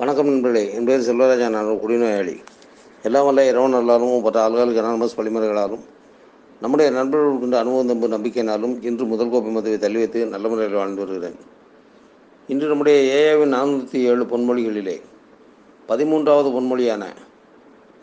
வணக்கம் 0.00 0.28
நண்பர்களே. 0.28 0.60
என் 0.74 0.84
பேர் 0.88 1.06
செல்வராஜா 1.06 1.46
நான் 1.54 1.68
குடிநோயாளி. 1.82 2.34
எல்லாம் 3.06 3.24
வல்ல 3.28 3.44
இரவு 3.48 3.68
நல்லாலும் 3.68 4.12
மற்ற 4.24 4.38
ஆள்களுக்கு 4.44 4.82
அனானமஸ் 4.82 5.16
வழிமுறைகளாலும் 5.16 5.82
நம்முடைய 6.60 6.90
நண்பர்களுக்கு 6.98 7.40
கொண்ட 7.40 7.56
அனுபவம் 7.58 7.90
தம்பு 7.90 8.12
நம்பிக்கையினாலும் 8.14 8.74
இன்று 8.88 9.04
முதல் 9.04 9.30
கோப்பை 9.30 9.52
மதுவை 9.52 9.78
தள்ளி 9.78 9.98
வைத்து 10.02 10.26
நல்ல 10.26 10.48
முறையில் 10.48 10.78
வாழ்ந்து 10.80 11.02
வருகிறேன். 11.02 11.36
இன்று 12.46 12.66
நம்முடைய 12.68 12.98
ஏஏவின் 13.18 13.54
நானூற்றி 13.56 14.00
ஏழு 14.10 14.24
பொன்மொழிகளிலே 14.24 14.96
பதிமூன்றாவது 15.88 16.52
பொன்மொழியான 16.56 17.04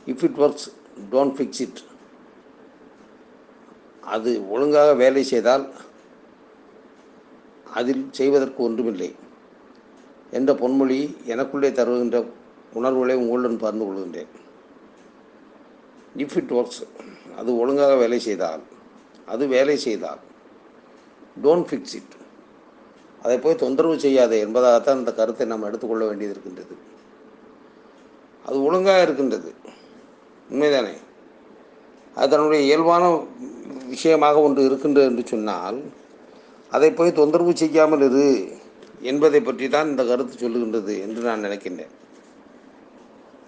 if 0.05 0.25
it 0.27 0.39
works 0.45 0.69
don't 1.11 1.35
fix 1.37 1.63
it 1.65 1.81
அது 4.15 4.33
ஒழுங்காக 4.49 4.93
வேலை 5.03 5.23
செய்தால் 5.23 5.67
அதில் 7.79 8.07
செய்வதற்கு 8.11 8.63
ஒன்றுமில்லை. 8.63 9.09
என்ற 10.35 10.53
பொன்மொழி 10.53 10.99
எனக்குள்ளே 11.33 11.71
தருகின்ற 11.71 12.17
உணர்வுகளை 12.73 13.15
உங்களுடன் 13.15 13.57
பகிர்ந்து 13.57 13.85
கொள்கின்றேன். 13.85 14.31
இஃப் 16.17 16.35
இட் 16.35 16.51
ஒர்க்ஸ் 16.51 16.81
அது 17.37 17.57
ஒழுங்காக 17.57 17.95
வேலை 17.95 18.19
செய்தால் 18.19 18.63
அது 19.25 19.47
வேலை 19.47 19.77
செய்தால் 19.77 20.21
டோன்ட் 21.43 21.67
ஃபிக்ஸ் 21.69 21.95
இட் 21.99 22.13
அதை 23.21 23.37
போய் 23.39 23.55
தொந்தரவு 23.55 23.99
செய்யாதே 23.99 24.45
என்பதாகத்தான் 24.45 24.95
இந்த 24.95 25.13
கருத்தை 25.13 25.47
நாம் 25.47 25.63
எடுத்துக்கொள்ள 25.63 26.05
வேண்டியது 26.05 26.33
இருக்கின்றது. 26.33 26.75
அது 28.45 28.63
ஒழுங்காக 28.63 29.01
இருக்கின்றது. 29.01 29.53
உண்மைதானே? 30.51 30.93
அது 32.15 32.29
தன்னுடைய 32.29 32.63
இயல்பான 32.63 33.03
விஷயமாக 33.85 34.39
ஒன்று 34.39 34.65
இருக்கின்றது 34.65 35.05
என்று 35.05 35.23
சொன்னால் 35.27 35.79
அதை 36.69 36.91
போய் 36.91 37.17
தொந்தரவு 37.19 37.57
செய்யாமல் 37.57 38.01
இரு. 38.01 38.54
என்பதை 39.11 39.39
பற்றி 39.47 39.65
தான் 39.75 39.89
இந்த 39.91 40.03
கருத்து 40.09 40.35
சொல்லுகின்றது 40.41 40.93
என்று 41.05 41.21
நான் 41.29 41.45
நினைக்கின்றேன். 41.45 41.93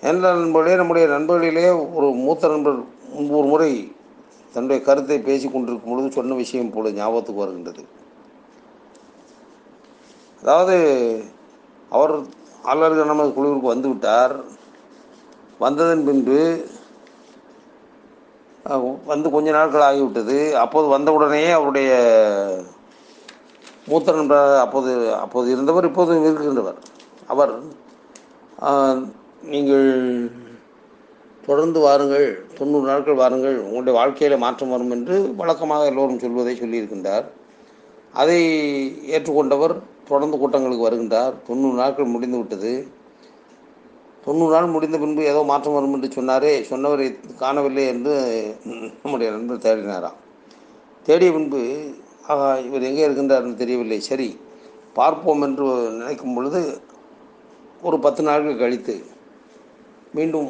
என்ற 0.10 0.24
நண்பர்களே 0.40 0.80
நம்முடைய 0.80 1.06
நண்பர்களிலே 1.14 1.68
ஒரு 1.98 2.08
மூத்த 2.26 2.50
நண்பர் 2.54 2.78
முன்பு 3.14 3.34
ஒரு 3.40 3.48
முறை 3.54 3.72
தன்னுடைய 4.54 4.80
கருத்தை 4.88 5.18
பேசி 5.30 5.48
கொண்டிருக்கும் 5.48 5.92
பொழுது 5.92 6.10
சொன்ன 6.18 6.36
விஷயம் 6.42 6.74
போல 6.76 6.92
ஞாபகத்துக்கு 7.00 7.44
வருகின்றது. 7.44 7.84
அதாவது 10.44 10.76
அவர் 11.98 12.14
ஆளுநர்கள் 12.70 13.12
நமது 13.12 13.30
குழுவிற்கு 13.36 13.74
வந்துவிட்டார் 13.74 14.36
வந்ததன் 15.64 16.08
பின்பு 16.08 16.40
வந்து 19.12 19.28
கொஞ்ச 19.34 19.50
நாட்கள் 19.58 19.88
ஆகிவிட்டது. 19.90 20.38
அப்போது 20.64 20.88
வந்தவுடனேயே 20.96 21.52
அவருடைய 21.58 21.92
மூத்த 23.90 24.16
நண்பர் 24.18 24.58
அப்போது 24.64 24.92
அப்போது 25.24 25.48
இருந்தவர் 25.56 25.88
இப்போது 25.90 26.14
இருக்கின்றவர். 26.30 26.80
அவர் 27.34 27.54
நீங்கள் 29.54 29.88
தொடர்ந்து 31.48 31.80
வாருங்கள் 31.86 32.26
தொண்ணூறு 32.58 32.86
நாட்கள் 32.92 33.20
வாருங்கள் 33.22 33.58
உங்களுடைய 33.66 33.94
வாழ்க்கையில் 33.98 34.42
மாற்றம் 34.44 34.74
வரும் 34.74 34.94
என்று 34.96 35.16
வழக்கமாக 35.42 35.90
எல்லோரும் 35.92 36.22
சொல்வதை 36.24 36.54
சொல்லியிருக்கின்றார். 36.62 37.26
அதை 38.22 38.40
ஏற்றுக்கொண்டவர் 39.16 39.76
தொடர்ந்து 40.10 40.40
கூட்டங்களுக்கு 40.42 40.88
வருகின்றார். 40.88 41.34
தொண்ணூறு 41.48 41.78
நாட்கள் 41.82 42.14
முடிந்து 42.16 42.38
விட்டது. 42.42 42.74
தொண்ணூறு 44.26 44.54
நாள் 44.56 44.74
முடிந்த 44.76 44.98
பின்பு 45.02 45.22
ஏதோ 45.32 45.42
மாற்றம் 45.52 45.76
வரும் 45.78 45.94
என்று 45.96 46.10
சொன்னாரே 46.16 46.52
சொன்னவரை 46.72 47.08
காணவில்லை 47.42 47.84
என்று 47.94 48.14
நம்முடைய 49.04 49.28
நண்பர் 49.36 49.64
தேடினாராம். 49.66 50.18
தேடிய 51.08 51.32
பின்பு 51.36 51.62
இவர் 52.68 52.88
எங்கே 52.90 53.06
இருக்கின்றார்னு 53.08 53.62
தெரியவில்லை. 53.62 54.00
சரி 54.10 54.30
பார்ப்போம் 54.98 55.44
என்று 55.48 55.66
நினைக்கும் 56.00 56.36
பொழுது 56.36 56.62
ஒரு 57.88 57.98
பத்து 58.06 58.22
நாட்கள் 58.28 58.62
கழித்து 58.62 58.96
மீண்டும் 60.18 60.50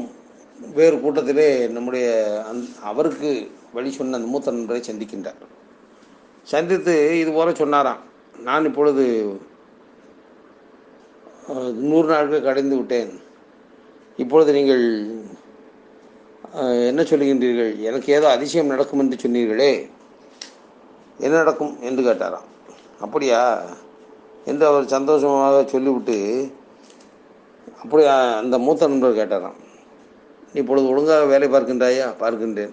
வேறு 0.77 0.95
கூட்டத்திலே 1.01 1.47
நம்முடைய 1.75 2.07
அந் 2.49 2.61
அவருக்கு 2.91 3.31
வழி 3.75 3.89
சொன்ன 3.97 4.17
அந்த 4.19 4.29
மூத்த 4.33 4.53
நண்பரை 4.55 4.81
சந்திக்கின்றார். 4.87 5.41
சந்தித்து 6.51 6.93
இது 7.21 7.31
போல 7.37 7.51
சொன்னாராம் 7.61 8.01
நான் 8.47 8.67
இப்பொழுது 8.69 9.05
நூறு 11.89 12.07
நாட்கள் 12.13 12.47
கடைந்து 12.47 12.77
விட்டேன். 12.79 13.11
இப்பொழுது 14.23 14.51
நீங்கள் 14.57 14.85
என்ன 16.89 17.01
சொல்லுகின்றீர்கள்? 17.09 17.71
எனக்கு 17.89 18.09
ஏதோ 18.17 18.27
அதிசயம் 18.35 18.73
நடக்கும் 18.73 19.01
என்று 19.03 19.17
சொன்னீர்களே. 19.23 19.71
என்ன 21.19 21.35
நடக்கும் 21.35 21.81
என்று 21.81 22.03
கேட்டாராம். 22.03 22.45
அப்படியா? 22.99 23.63
என்று 24.45 24.65
அவர் 24.65 24.85
சந்தோஷமாக 24.85 25.63
சொல்லிவிட்டு 25.65 26.51
அப்படியா? 27.81 28.37
அந்த 28.37 28.57
மூத்த 28.57 28.87
நண்பர் 28.87 29.13
கேட்டாராம். 29.13 29.55
நீ 30.53 30.61
இப்பொழுது 30.61 30.89
ஒழுங்காக 30.89 31.25
வேலை 31.25 31.49
பார்க்கின்றாயா? 31.49 32.13
பார்க்கின்றேன். 32.19 32.71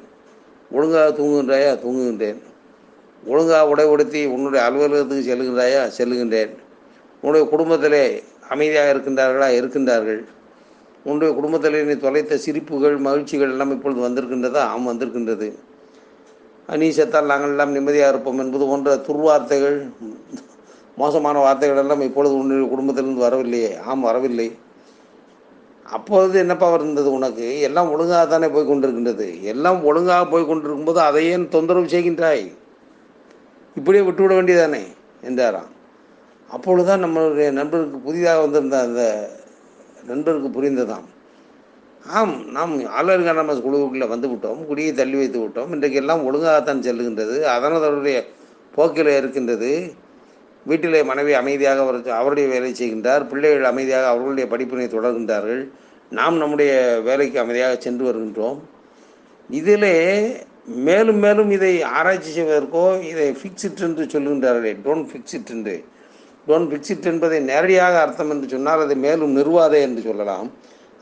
ஒழுங்காக 0.71 1.23
தூங்குகின்றாயா? 1.23 1.87
தூங்குகின்றேன். 1.87 2.39
ஒழுங்காக 3.27 3.69
உடை 3.69 3.85
உடுத்தி 3.85 4.27
உன்னுடைய 4.27 4.67
அலுவலகத்துக்கு 4.67 5.35
செல்லுகின்றாயா 5.35 6.01
செல்லுகின்றேன் 6.01 6.57
உன்னுடைய 7.21 7.49
குடும்பத்திலே 7.49 8.23
அமைதியாக 8.49 8.95
இருக்கின்றார்களா? 8.95 9.63
இருக்கின்றார்கள். 9.63 10.25
உன்னுடைய 11.05 11.35
குடும்பத்தில் 11.35 11.85
நீ 11.85 11.93
தொலைத்த 11.93 12.39
சிரிப்புகள் 12.47 12.99
மகிழ்ச்சிகள் 12.99 13.51
எல்லாம் 13.51 13.71
இப்பொழுது 13.71 14.09
வந்திருக்கின்றதா? 14.09 14.57
ஆம் 14.57 14.87
வந்திருக்கின்றது. 14.87 15.59
நீ 16.73 16.89
செத்தால் 16.89 17.25
நாங்கள் 17.25 17.49
எல்லாம் 17.49 17.71
நிம்மதியாக 17.71 18.13
இருப்போம் 18.13 18.39
என்பது 18.39 18.67
போன்ற 18.67 18.95
துர்வார்த்தைகள் 18.95 19.93
மோசமான 20.97 21.39
வார்த்தைகள் 21.39 21.79
எல்லாம் 21.79 22.01
இப்பொழுது 22.01 22.35
உன்னுடைய 22.35 22.69
குடும்பத்திலிருந்து 22.69 23.23
வரவில்லையே 23.23 23.77
ஆம் 23.77 24.01
வரவில்லை. 24.01 24.57
அப்பொழுது 25.85 26.39
என்னப்பா 26.39 26.75
இருந்தது 26.75 27.13
உனக்கு? 27.13 27.61
எல்லாம் 27.61 27.91
ஒழுங்காக 27.91 28.27
தானே 28.27 28.49
போய் 28.49 28.69
கொண்டிருக்கின்றது. 28.69 29.43
எல்லாம் 29.43 29.85
ஒழுங்காக 29.85 30.27
போய் 30.27 30.47
கொண்டிருக்கும்போது 30.47 31.01
அதை 31.01 31.27
ஏன் 31.27 31.49
தொந்தரவு 31.49 31.87
செய்கின்றாய்? 31.87 32.53
இப்படியே 33.75 34.05
விட்டுவிட 34.05 34.35
வேண்டியதானே? 34.35 34.83
என்றாராம். 35.23 35.73
அப்பொழுதுதான் 36.49 37.05
நம்மளுடைய 37.05 37.51
நண்பருக்கு 37.51 37.99
புதிதாக 37.99 38.41
வந்திருந்த 38.41 38.79
அந்த 38.79 39.31
நண்பருக்கு 40.07 40.63
புரிந்ததாம். 40.63 41.13
ஆம் 42.07 42.33
நாம் 42.51 42.73
ஆளுநர் 42.87 43.39
நம்ம 43.39 43.55
குழுவுக்குள்ளே 43.55 44.09
வந்து 44.09 44.29
விட்டோம் 44.29 44.59
குடியை 44.67 44.93
தள்ளி 44.93 45.17
வைத்து 45.17 45.39
விட்டோம். 45.39 45.71
இன்றைக்கு 45.71 45.99
எல்லாம் 45.99 46.25
ஒழுங்காகத்தான் 46.31 46.83
செல்லுகின்றது. 46.87 47.43
அதனால் 47.43 47.87
அவருடைய 47.89 48.25
போக்கில் 48.75 49.07
இருக்கின்றது. 49.07 49.95
வீட்டிலே 50.67 51.03
மனைவி 51.03 51.33
அமைதியாக 51.33 51.81
அவர் 51.81 52.09
அவருடைய 52.09 52.49
வேலை 52.49 52.73
செய்கின்றார். 52.73 53.29
பிள்ளைகள் 53.29 53.65
அமைதியாக 53.65 54.07
அவர்களுடைய 54.07 54.49
படிப்பினை 54.49 54.87
தொடர்கின்றார்கள். 54.87 55.69
நாம் 56.11 56.37
நம்முடைய 56.37 57.01
வேலைக்கு 57.05 57.41
அமைதியாக 57.41 57.77
சென்று 57.77 58.05
வருகின்றோம். 58.11 58.59
இதிலே 59.51 59.97
மேலும் 60.65 61.19
மேலும் 61.19 61.51
இதை 61.51 61.83
ஆராய்ச்சி 61.83 62.41
செய்வதற்கோ 62.41 63.03
இதை 63.03 63.37
ஃபிக்ஸிட் 63.41 63.81
என்று 63.81 64.05
சொல்கின்றார்களே. 64.05 64.77
டோன்ட் 64.85 65.09
ஃபிக்ஸிட் 65.11 65.51
என்று. 65.51 65.85
டோன்ட் 66.49 66.71
ஃபிக்ஸிட் 66.71 67.05
என்பதை 67.05 67.41
நேரடியாக 67.41 68.01
அர்த்தம் 68.01 68.31
என்று 68.31 68.49
சொன்னால் 68.49 68.81
அதை 68.81 68.97
மேலும் 68.97 69.37
நிறுவாதே 69.37 69.81
என்று 69.81 70.03
சொல்லலாம். 70.03 70.53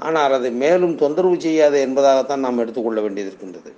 ஆனால் 0.06 0.34
அதை 0.38 0.50
மேலும் 0.62 0.94
தொந்தரவு 1.02 1.36
செய்யாது 1.40 1.78
என்பதாகத்தான் 1.86 2.44
நாம் 2.44 2.60
எடுத்துக்கொள்ள 2.62 3.00
வேண்டியது 3.04 3.30
இருக்கின்றது. 3.30 3.70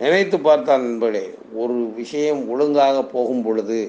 நினைத்து 0.00 0.36
பார்த்தால் 0.40 0.84
நண்பர்களே 0.86 1.24
ஒரு 1.62 1.76
விஷயம் 2.00 2.42
ஒழுங்காக 2.52 2.98
போகும் 3.14 3.44
பொழுது 3.46 3.80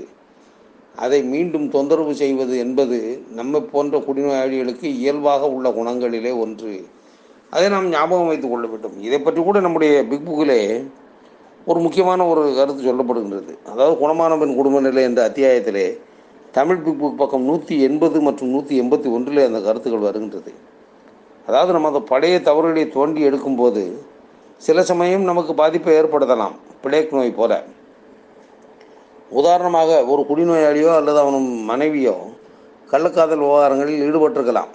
அதை 1.05 1.19
மீண்டும் 1.33 1.67
தொந்தரவு 1.73 2.13
செய்வது 2.21 2.55
என்பது 2.65 2.97
நம்மை 3.39 3.59
போன்ற 3.73 3.97
குடிநோயாளிகளுக்கு 4.07 4.87
இயல்பாக 5.01 5.49
உள்ள 5.55 5.67
குணங்களிலே 5.77 6.31
ஒன்று. 6.43 6.73
அதை 7.53 7.67
நாம் 7.73 7.87
ஞாபகம் 7.89 8.29
வைத்துக் 8.31 8.53
கொள்ள 8.53 8.65
வேண்டும். 8.67 8.95
இதை 9.07 9.19
பற்றி 9.19 9.41
கூட 9.43 9.59
நம்முடைய 9.65 9.93
பிக் 10.09 10.25
புக்கிலே 10.27 10.61
ஒரு 11.69 11.79
முக்கியமான 11.85 12.25
ஒரு 12.31 12.43
கருத்து 12.57 12.81
சொல்லப்படுகின்றது. 12.89 13.53
அதாவது 13.71 13.95
குணமான 14.01 14.39
பெண் 14.39 14.57
குடும்ப 14.59 14.79
நிலை 14.87 15.03
என்ற 15.09 15.21
அத்தியாயத்திலே 15.29 15.87
தமிழ் 16.57 16.83
பிக் 16.85 16.99
புக் 17.01 17.21
பக்கம் 17.21 17.47
நூற்றி 17.49 17.75
எண்பது 17.87 18.17
மற்றும் 18.27 18.53
நூற்றி 18.55 18.75
எண்பத்தி 18.81 19.09
ஒன்றிலே 19.15 19.45
அந்த 19.49 19.59
கருத்துக்கள் 19.67 20.07
வருகின்றது. 20.07 20.51
அதாவது 21.49 21.71
நம்ம 21.73 21.87
அந்த 21.87 21.99
பழைய 21.99 22.41
தவறுகளை 22.41 22.83
தோண்டி 22.89 23.21
எடுக்கும்போது 23.29 23.83
சில 24.65 24.83
சமயம் 24.83 25.21
நமக்கு 25.21 25.53
பாதிப்பை 25.53 25.93
ஏற்படுத்தலாம். 25.99 26.55
பிளேக் 26.81 27.13
நோய் 27.13 27.31
போல. 27.31 27.53
உதாரணமாக 29.39 30.05
ஒரு 30.05 30.21
குடிநோயாளியோ 30.29 30.91
அல்லது 30.95 31.19
அவன் 31.19 31.47
மனைவியோ 31.63 32.15
கள்ளக்காதல் 32.91 33.43
விவகாரங்களில் 33.45 34.03
ஈடுபட்டிருக்கலாம். 34.05 34.71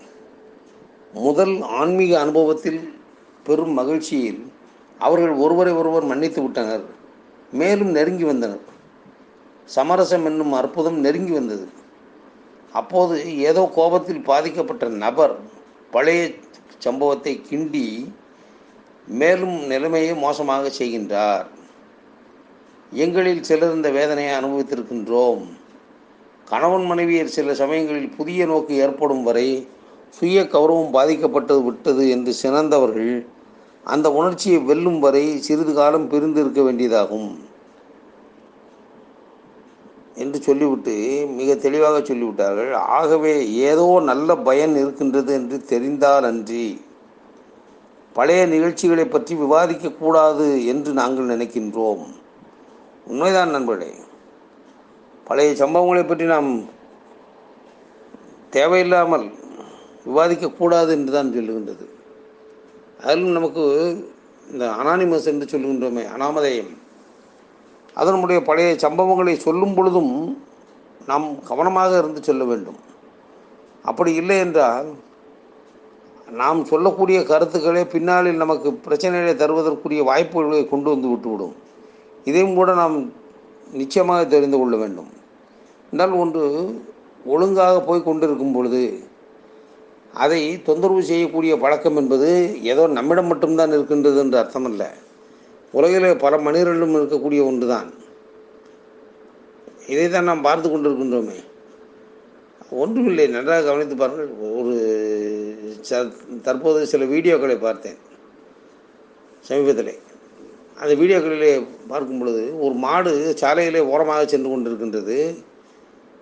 முதல் 1.12 1.54
ஆன்மீக 1.62 2.12
அனுபவத்தில் 2.20 2.80
பெரும் 3.46 3.72
மகிழ்ச்சியில் 3.72 4.42
அவர்கள் 4.98 5.34
ஒருவரை 5.44 5.72
ஒருவர் 5.72 6.04
மன்னித்து 6.04 6.42
விட்டனர். 6.42 6.84
மேலும் 7.52 7.90
நெருங்கி 7.90 8.24
வந்தனர். 8.24 8.64
சமரசம் 9.64 10.24
என்னும் 10.24 10.52
அற்புதம் 10.52 10.98
நெருங்கி 10.98 11.32
வந்தது. 11.32 11.66
அப்போது 12.72 13.16
ஏதோ 13.38 13.70
கோபத்தில் 13.74 14.22
பாதிக்கப்பட்ட 14.22 14.86
நபர் 15.04 15.34
பழைய 15.90 16.20
சம்பவத்தை 16.78 17.40
கிண்டி 17.50 18.12
மேலும் 19.06 19.66
நிலைமையை 19.66 20.14
மோசமாக 20.14 20.70
செய்கின்றார். 20.78 21.46
எங்களில் 22.92 23.42
சிலர் 23.42 23.74
இந்த 23.74 23.90
வேதனையை 23.90 24.34
அனுபவித்திருக்கின்றோம். 24.38 25.44
கணவன் 26.44 26.86
மனைவியர் 26.90 27.34
சில 27.36 27.54
சமயங்களில் 27.54 28.16
புதிய 28.16 28.46
நோக்கு 28.46 28.74
ஏற்படும் 28.74 29.22
வரை 29.22 29.68
சுய 30.10 30.42
கௌரவம் 30.42 30.92
பாதிக்கப்பட்டது 30.92 31.62
விட்டது 31.62 32.10
என்று 32.10 32.32
சினந்தவர்கள் 32.32 33.26
அந்த 33.84 34.12
உணர்ச்சியை 34.12 34.58
வெல்லும் 34.58 34.98
வரை 34.98 35.38
சிறிது 35.38 35.74
காலம் 35.74 36.08
பிரிந்து 36.08 36.40
இருக்க 36.40 36.62
வேண்டியதாகும். 36.62 37.30
என்று 40.22 40.38
சொல்லிவிட்டு 40.42 40.94
மிக 41.38 41.54
தெளிவாக 41.54 41.98
சொல்லிவிட்டார்கள். 41.98 42.72
ஆகவே 42.98 43.32
ஏதோ 43.70 43.86
நல்ல 44.10 44.36
பயன் 44.48 44.74
இருக்கின்றது 44.82 45.32
என்று 45.34 45.56
தெரிந்தால் 45.72 46.26
அன்றி 46.30 46.66
பழைய 48.16 48.42
நிகழ்ச்சிகளை 48.46 49.04
பற்றி 49.06 49.34
விவாதிக்கக்கூடாது 49.34 50.46
என்று 50.72 50.90
நாங்கள் 51.00 51.30
நினைக்கின்றோம். 51.34 52.04
உண்மைதான் 53.06 53.54
நண்பர்களே. 53.56 53.90
பழைய 55.28 55.50
சம்பவங்களை 55.62 56.04
பற்றி 56.06 56.26
நாம் 56.34 56.50
தேவையில்லாமல் 58.56 59.26
விவாதிக்கக்கூடாது 60.08 60.90
என்று 60.98 61.12
தான் 61.16 61.34
சொல்லுகின்றது. 61.36 61.84
அதிலும் 63.02 63.36
நமக்கு 63.38 63.64
இந்த 64.52 64.64
அனானிமஸ் 64.80 65.28
என்று 65.32 65.46
சொல்லுகின்றோமே 65.52 66.04
அனாமதயம். 66.14 66.72
அதனுடைய 68.00 68.38
பழைய 68.42 68.70
சம்பவங்களை 68.84 69.34
சொல்லும் 69.46 69.74
பொழுதும் 69.74 70.12
நாம் 71.10 71.26
கவனமாக 71.50 71.98
இருந்து 71.98 72.20
சொல்ல 72.22 72.44
வேண்டும். 72.44 72.78
அப்படி 73.88 74.12
இல்லை 74.20 74.36
என்றால் 74.44 74.88
நாம் 76.40 76.60
சொல்லக்கூடிய 76.64 77.18
கருத்துக்களே 77.30 77.82
பின்னாளில் 77.94 78.42
நமக்கு 78.42 78.68
பிரச்சனைகளை 78.86 79.34
தருவதற்குரிய 79.42 80.02
வாய்ப்புகளை 80.10 80.62
கொண்டு 80.68 80.88
வந்து 80.92 81.08
விட்டுவிடும். 81.12 81.54
இதையும் 82.28 82.54
கூட 82.54 82.70
நாம் 82.74 82.96
நிச்சயமாக 83.80 84.24
தெரிந்து 84.34 84.58
கொள்ள 84.58 84.74
வேண்டும். 84.76 85.10
என்றால் 85.90 86.14
ஒன்று 86.22 86.44
ஒழுங்காக 87.34 87.74
போய் 87.80 88.06
கொண்டிருக்கும் 88.06 88.54
பொழுது 88.56 88.84
அதை 90.24 90.40
தொந்தரவு 90.62 91.02
செய்யக்கூடிய 91.10 91.52
பழக்கம் 91.62 91.96
என்பது 91.96 92.28
ஏதோ 92.72 92.82
நம்மிடம் 92.96 93.30
மட்டும்தான் 93.32 93.72
இருக்கின்றது 93.76 94.18
என்று 94.18 94.36
அர்த்தமல்ல. 94.42 94.84
உலகிலே 95.78 96.10
பல 96.24 96.34
மனிதர்களும் 96.46 96.96
இருக்கக்கூடிய 96.98 97.40
ஒன்று 97.50 97.66
தான் 97.74 97.88
இதை 99.92 100.04
தான் 100.08 100.28
நாம் 100.30 100.46
பார்த்து 100.46 100.66
கொண்டிருக்கின்றோமே. 100.68 101.38
ஒன்றுமில்லை 102.82 103.24
நன்றாக 103.34 103.64
கவனித்து 103.66 103.96
பாருங்கள். 104.02 104.30
ஒரு 104.58 104.74
தற்போது 106.46 106.78
சில 106.92 107.04
வீடியோக்களை 107.14 107.56
பார்த்தேன் 107.64 107.98
சமீபத்தில். 109.48 109.92
அந்த 110.82 110.92
வீடியோக்களிலே 111.00 111.50
பார்க்கும் 111.90 112.20
பொழுது 112.20 112.44
ஒரு 112.64 112.74
மாடு 112.84 113.12
சாலையிலே 113.42 113.82
ஓரமாக 113.92 114.22
சென்று 114.32 114.48
கொண்டிருக்கின்றது. 114.52 115.18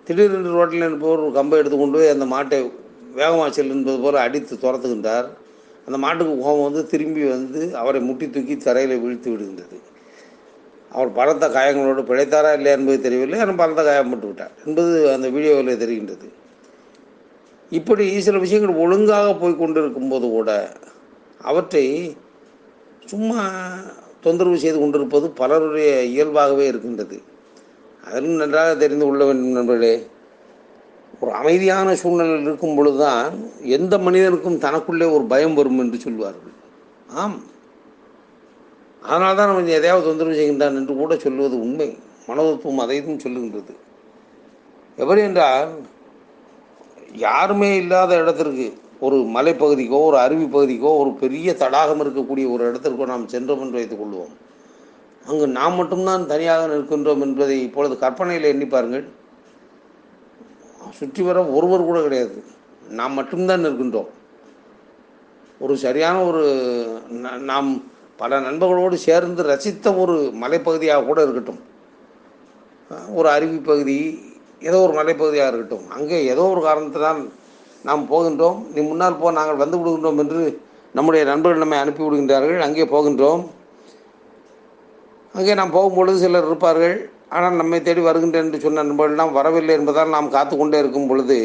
திடீரென்று 0.07 0.57
ரோட்டில் 0.57 0.87
இருப்பவர் 0.89 1.23
ஒரு 1.25 1.33
கம்பை 1.39 1.59
எடுத்துக்கொண்டு 1.61 1.99
போய் 1.99 2.13
அந்த 2.15 2.25
மாட்டை 2.35 2.59
வேகமாக 3.19 3.49
செல் 3.57 3.73
என்பது 3.75 3.97
போல் 4.03 4.23
அடித்து 4.25 4.53
துரத்துகின்றார். 4.65 5.27
அந்த 5.85 5.97
மாட்டுக்கு 5.97 6.35
கோபம் 6.43 6.67
வந்து 6.67 6.81
திரும்பி 6.87 7.23
வந்து 7.23 7.61
அவரை 7.81 8.01
முட்டி 8.01 8.29
தூக்கி 8.29 8.55
தரையில் 8.57 9.01
வீழ்த்து 9.03 9.31
விடுகின்றது. 9.31 9.77
அவர் 10.91 11.11
பலத்த 11.11 11.45
காயங்களோடு 11.47 12.01
பிழைத்தாரா 12.09 12.51
இல்லையா 12.57 12.77
என்பது 12.77 12.99
தெரியவில்லை. 13.01 13.39
ஆனால் 13.39 13.59
பலத்த 13.61 13.81
காயப்பட்டு 13.81 14.27
விட்டார் 14.29 14.53
என்பது 14.65 14.91
அந்த 15.13 15.29
வீடியோவில் 15.29 15.81
தெரிகின்றது. 15.83 16.27
இப்படி 17.71 18.05
சில 18.21 18.37
விஷயங்கள் 18.37 18.81
ஒழுங்காக 18.83 19.33
போய் 19.33 19.59
கொண்டிருக்கும் 19.61 20.09
போது 20.09 20.27
கூட 20.29 20.49
அவற்றை 21.41 21.85
சும்மா 23.05 23.39
தொந்தரவு 24.21 24.57
செய்து 24.57 24.79
கொண்டிருப்பது 24.79 25.29
பலருடைய 25.39 26.03
இயல்பாகவே 26.13 26.65
இருக்கின்றது. 26.67 27.17
அதிலும் 28.07 28.41
நன்றாக 28.41 28.75
தெரிந்து 28.75 29.05
கொள்ள 29.05 29.25
வேண்டும் 29.25 29.57
நண்பர்களே. 29.57 29.95
ஒரு 31.23 31.31
அமைதியான 31.31 31.95
சூழ்நிலையில் 31.95 32.41
இருக்கும் 32.41 32.75
பொழுதுதான் 32.75 33.33
எந்த 33.63 33.97
மனிதனுக்கும் 33.97 34.59
தனக்குள்ளே 34.59 35.13
ஒரு 35.13 35.23
பயம் 35.23 35.53
வரும் 35.53 35.79
என்று 35.79 35.99
சொல்வார்கள். 35.99 36.53
ஆம். 37.07 37.41
அதனால 39.01 39.35
தான் 39.35 39.55
நம்ம 39.55 39.69
எதையாவது 39.69 40.07
தொந்தரவு 40.07 40.35
செய்கின்றான் 40.35 40.75
என்று 40.75 40.95
கூட 40.95 41.17
சொல்லுவது 41.17 41.59
உண்மை. 41.59 41.97
மனோதத்துவம் 42.27 42.77
அதையும் 42.77 43.19
சொல்லுகின்றது. 43.19 43.73
எப்படி 44.95 45.21
என்றால் 45.21 45.69
யாருமே 47.13 47.75
இல்லாத 47.75 48.15
இடத்திற்கு 48.15 48.73
ஒரு 48.99 49.15
மலைப்பகுதிக்கோ 49.15 50.05
ஒரு 50.05 50.17
அருவி 50.17 50.45
பகுதிக்கோ 50.45 50.97
ஒரு 50.97 51.11
பெரிய 51.13 51.55
தடாகம் 51.55 52.01
இருக்கக்கூடிய 52.01 52.51
ஒரு 52.51 52.63
இடத்திற்கோ 52.69 53.05
நாம் 53.05 53.27
சென்றோம் 53.27 53.59
என்று 53.59 53.71
வைத்துக் 53.71 54.01
கொள்வோம். 54.01 54.33
அங்கு 55.27 55.47
நாம் 55.47 55.75
மட்டும்தான் 55.75 56.27
தனியாக 56.27 56.75
நிற்கின்றோம் 56.75 57.21
என்பதை 57.21 57.61
இப்பொழுது 57.61 57.99
கற்பனையில் 57.99 58.43
எண்ணி 58.43 58.65
பாருங்கள். 58.65 59.21
சுற்றி 60.93 61.23
வர 61.23 61.45
ஒருவர் 61.45 61.83
கூட 61.83 62.01
கிடையாது. 62.01 62.43
நாம் 62.89 63.13
மட்டும்தான் 63.13 63.65
இருக்கின்றோம் 63.65 64.07
ஒரு 65.59 65.77
சரியான 65.77 66.23
ஒரு 66.23 66.43
ந- 67.11 67.39
நாம் 67.39 67.83
பல 68.17 68.39
நண்பர்களோடு 68.39 68.93
சேர்ந்து 68.93 69.43
ரசித்த 69.43 69.97
ஒரு 69.97 70.33
மலைப்பகுதியாக 70.41 71.05
கூட 71.05 71.21
இருக்கட்டும். 71.21 71.59
ஒரு 73.13 73.29
அருவி 73.29 73.57
பகுதி 73.57 74.19
ஏதோ 74.61 74.79
ஒரு 74.79 74.93
மலைப்பகுதியாக 74.93 75.47
இருக்கட்டும். 75.47 75.89
அங்கே 75.89 76.25
ஏதோ 76.25 76.43
ஒரு 76.43 76.61
காரணத்தினால் 76.61 77.31
நாம் 77.83 78.11
போகின்றோம். 78.11 78.71
நீ 78.73 78.81
முன்னால் 78.81 79.15
போ 79.15 79.31
நாங்கள் 79.31 79.55
வந்து 79.55 79.77
விடுகின்றோம் 79.77 80.17
என்று 80.17 80.61
நம்முடைய 80.93 81.25
நண்பர்கள் 81.25 81.59
நம்மை 81.59 81.77
அனுப்பி 81.77 82.03
விடுகின்றார்கள். 82.03 82.59
அங்கே 82.59 82.85
போகின்றோம். 82.85 83.47
அங்கே 85.33 85.53
நாம் 85.53 85.73
போகும்பொழுது 85.73 86.15
சிலர் 86.15 86.45
இருப்பார்கள். 86.45 87.09
ஆனால் 87.35 87.59
நம்மை 87.61 87.81
தேடி 87.81 88.01
வருகின்றேன் 88.01 88.45
என்று 88.45 88.59
சொன்ன 88.59 88.83
நண்பர்கள்லாம் 88.83 89.31
வரவில்லை 89.31 89.75
என்பதால் 89.75 90.15
நாம் 90.15 90.29
காத்து 90.29 90.57
கொண்டே 90.57 90.79
இருக்கும் 90.79 91.07
பொழுது 91.07 91.37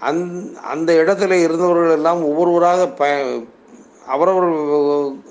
அந் 0.00 0.22
அந்த 0.62 0.90
இடத்துல 0.92 1.36
இருந்தவர்கள் 1.42 1.90
எல்லாம் 1.90 2.20
ஒவ்வொருவராக 2.24 2.86
ப 2.88 3.10
அவரவர் 4.06 4.48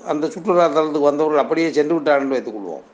அந்த 0.06 0.24
சுற்றுலா 0.28 0.66
தலத்துக்கு 0.66 1.10
வந்தவர்கள் 1.10 1.42
அப்படியே 1.42 1.68
சென்று 1.70 1.94
விட்டார்கள் 1.94 2.24
என்று 2.24 2.36
வைத்துக்கொள்வோம் 2.36 2.84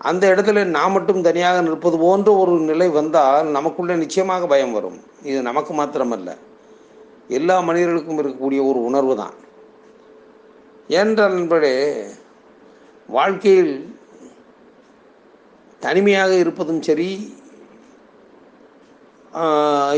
அந்த 0.00 0.34
இடத்துல 0.34 0.64
நாம் 0.64 0.92
மட்டும் 0.92 1.22
தனியாக 1.22 1.60
நிற்பது 1.60 1.96
போன்ற 1.98 2.32
ஒரு 2.32 2.52
நிலை 2.58 2.88
வந்தால் 2.88 3.48
நமக்குள்ளே 3.48 3.94
நிச்சயமாக 3.94 4.46
பயம் 4.46 4.72
வரும். 4.72 4.98
இது 5.22 5.42
நமக்கு 5.42 5.72
மாத்திரமல்ல. 5.74 6.30
எல்லா 7.28 7.56
மனிதர்களுக்கும் 7.60 8.20
இருக்கக்கூடிய 8.20 8.60
ஒரு 8.70 8.80
உணர்வு 8.84 9.14
தான். 9.16 9.34
ஏனென்றால் 10.88 11.32
நண்பர்களே 11.32 11.74
வாழ்க்கையில் 13.08 13.74
தனிமையாக 15.80 16.32
இருப்பதும் 16.42 16.82
சரி 16.88 17.10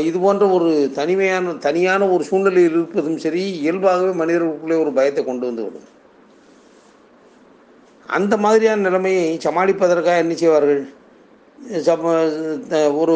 இது 0.07 0.17
போன்ற 0.23 0.45
ஒரு 0.55 0.69
தனிமையான 0.97 1.53
தனியான 1.65 2.07
ஒரு 2.15 2.23
சூழ்நிலையில் 2.29 2.75
இருப்பதும் 2.77 3.17
சரி 3.23 3.43
இயல்பாகவே 3.61 4.11
மனிதர்களுக்குள்ளே 4.21 4.75
ஒரு 4.83 4.91
பயத்தை 4.97 5.21
கொண்டு 5.23 5.45
வந்து 5.49 5.63
விடும். 5.65 5.87
அந்த 8.09 8.33
மாதிரியான 8.45 8.83
நிலைமையை 8.87 9.25
சமாளிப்பதற்காக 9.45 10.23
என்ன 10.23 10.35
செய்வார்கள்? 10.41 10.83
சம 11.87 12.13
ஒரு 13.01 13.15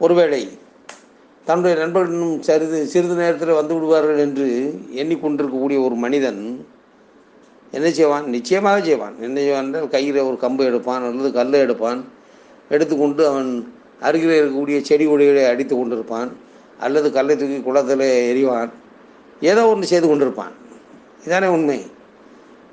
ஒருவேளை 0.00 0.42
தன்னுடைய 1.46 1.74
நண்பர்களிடம் 1.82 2.16
இன்னும் 2.16 2.42
சிறிது 2.48 2.78
சிறிது 2.92 3.14
நேரத்தில் 3.22 3.58
வந்து 3.58 3.76
விடுவார்கள் 3.76 4.22
என்று 4.26 4.48
எண்ணிக்கொண்டிருக்கக்கூடிய 5.02 5.78
ஒரு 5.86 5.96
மனிதன் 6.04 6.42
என்ன 7.72 7.90
செய்வான்? 7.90 8.28
நிச்சயமாக 8.28 8.82
செய்வான். 8.82 9.14
என்ன 9.20 9.40
செய்வான் 9.40 9.64
என்றால் 9.64 9.88
கையில் 9.88 10.16
ஒரு 10.16 10.38
கம்பு 10.40 10.58
எடுப்பான் 10.58 11.04
அல்லது 11.04 11.32
கல்லை 11.32 11.60
எடுப்பான். 11.60 12.04
எடுத்துக்கொண்டு 12.68 13.26
அவன் 13.26 13.72
அருகில் 14.00 14.30
இருக்கக்கூடிய 14.30 14.80
செடி 14.80 15.06
கொடிகளை 15.06 15.44
அடித்து 15.44 15.76
கொண்டிருப்பான் 15.76 16.30
அல்லது 16.80 17.12
கல்லை 17.12 17.36
தூக்கி 17.36 17.60
குளத்தில் 17.60 18.00
எறிவான். 18.00 18.70
ஏதோ 19.40 19.66
ஒன்று 19.66 19.86
செய்து 19.86 20.16
கொண்டிருப்பான். 20.16 20.52
இதானே 21.26 21.46
உண்மை. 21.46 21.86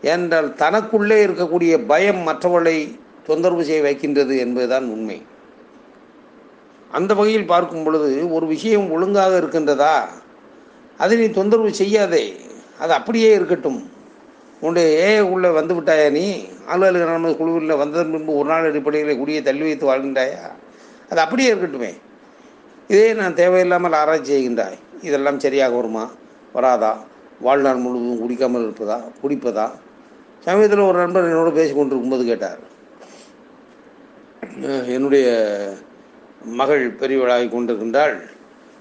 ஏனென்றால் 0.02 0.54
தனக்குள்ளே 0.54 1.26
இருக்கக்கூடிய 1.26 1.86
பயம் 1.88 2.18
மற்றவர்களை 2.18 3.00
தொந்தரவு 3.26 3.64
செய்ய 3.64 3.82
வைக்கின்றது 3.82 4.38
என்பதுதான் 4.38 4.84
உண்மை. 4.84 5.22
அந்த 6.92 7.14
வகையில் 7.14 7.46
பார்க்கும் 7.46 7.84
பொழுது 7.84 8.34
ஒரு 8.34 8.46
விஷயம் 8.48 8.92
ஒழுங்காக 8.92 9.40
இருக்கின்றதா? 9.40 9.96
அதை 10.98 11.18
நீ 11.18 11.30
தொந்தரவு 11.30 11.74
செய்யாதே. 11.74 12.36
அது 12.80 12.94
அப்படியே 12.94 13.34
இருக்கட்டும். 13.34 13.96
உன்னுடைய 14.62 15.08
ஏ 15.08 15.20
உள்ளே 15.20 15.50
வந்து 15.50 15.82
விட்டாயா 15.82 16.12
நீ? 16.12 16.48
ஆளுநர் 16.66 17.10
நம்ம 17.10 17.34
குழுவில் 17.34 17.76
வந்ததன் 17.76 18.12
பின்பு 18.12 18.36
ஒரு 18.36 18.50
நாள் 18.50 18.70
அடிப்படையில் 18.70 19.18
குடியை 19.18 19.42
தள்ளி 19.42 19.62
வைத்து 19.62 19.94
வாழ்கின்றாயா? 19.94 20.52
அது 21.10 21.22
அப்படியே 21.22 21.54
இருக்கட்டுமே. 21.54 21.92
இதே 22.88 23.14
நான் 23.14 23.34
தேவையில்லாமல் 23.34 23.92
ஆராய்ச்சி 23.92 24.32
செய்கின்றாய். 24.34 24.78
இதெல்லாம் 25.02 25.40
சரியாக 25.40 25.76
வருமா? 25.76 26.12
வராதா? 26.54 27.04
வாழ்நாள் 27.40 27.76
முழுவதும் 27.76 28.22
குடிக்காமல் 28.22 28.66
இருப்பதா? 28.68 29.04
குடிப்பதா? 29.24 29.72
சமயத்தில் 30.40 30.80
ஒரு 30.80 30.98
நண்பர் 30.98 31.24
என்னோட 31.24 31.54
பேசி 31.54 31.74
கொண்டிருக்கும்போது 31.74 32.26
கேட்டார் 32.26 32.60
என்னுடைய 34.88 35.28
மகள் 36.44 36.92
பெரியவளாகி 36.92 37.48
கொண்டிருக்கின்றாள். 37.50 38.16